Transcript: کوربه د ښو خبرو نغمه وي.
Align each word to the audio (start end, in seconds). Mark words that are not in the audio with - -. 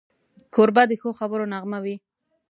کوربه 0.53 0.83
د 0.87 0.91
ښو 1.01 1.09
خبرو 1.19 1.49
نغمه 1.53 1.79
وي. 1.83 1.95